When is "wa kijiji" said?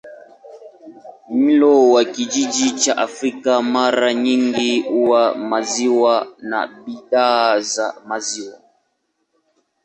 1.93-2.71